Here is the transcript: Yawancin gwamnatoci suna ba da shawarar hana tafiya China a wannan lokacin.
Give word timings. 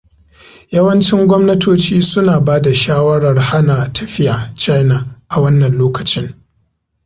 Yawancin 0.75 1.27
gwamnatoci 1.27 2.01
suna 2.01 2.39
ba 2.39 2.59
da 2.61 2.73
shawarar 2.73 3.37
hana 3.39 3.93
tafiya 3.93 4.53
China 4.55 5.19
a 5.29 5.41
wannan 5.41 5.77
lokacin. 5.77 6.33